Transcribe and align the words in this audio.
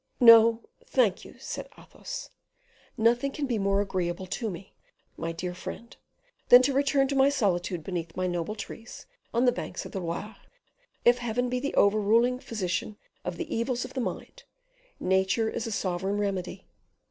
"No, 0.19 0.63
thank 0.83 1.23
you," 1.23 1.35
said 1.37 1.69
Athos; 1.77 2.31
"nothing 2.97 3.31
can 3.31 3.45
be 3.45 3.59
more 3.59 3.81
agreeable 3.81 4.25
to 4.25 4.49
me, 4.49 4.73
my 5.15 5.31
dear 5.31 5.53
friend, 5.53 5.95
than 6.49 6.63
to 6.63 6.73
return 6.73 7.07
to 7.09 7.15
my 7.15 7.29
solitude 7.29 7.83
beneath 7.83 8.15
my 8.17 8.25
noble 8.25 8.55
trees 8.55 9.05
on 9.31 9.45
the 9.45 9.51
banks 9.51 9.85
of 9.85 9.91
the 9.91 9.99
Loire. 10.01 10.37
If 11.05 11.19
Heaven 11.19 11.49
be 11.49 11.59
the 11.59 11.75
overruling 11.75 12.39
physician 12.39 12.97
of 13.23 13.37
the 13.37 13.55
evils 13.55 13.85
of 13.85 13.93
the 13.93 14.01
mind, 14.01 14.41
nature 14.99 15.47
is 15.47 15.67
a 15.67 15.71
sovereign 15.71 16.17
remedy. 16.17 16.65